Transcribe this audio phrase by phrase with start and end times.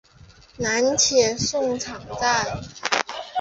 [0.57, 2.59] 南铁送场站。